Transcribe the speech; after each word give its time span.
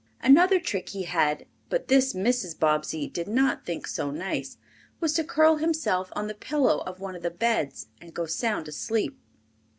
Another 0.23 0.59
trick 0.59 0.89
he 0.89 1.03
had, 1.03 1.45
but 1.69 1.87
this 1.87 2.13
Mrs. 2.15 2.57
Bobbsey 2.59 3.07
did 3.07 3.27
not 3.27 3.67
think 3.67 3.85
so 3.85 4.09
nice, 4.09 4.57
was 4.99 5.13
to 5.13 5.23
curl 5.23 5.57
himself 5.57 6.11
on 6.15 6.25
the 6.25 6.33
pillow 6.33 6.79
of 6.87 6.99
one 6.99 7.15
of 7.15 7.21
the 7.21 7.29
beds 7.29 7.85
and 8.01 8.11
go 8.11 8.25
sound 8.25 8.67
asleep. 8.67 9.15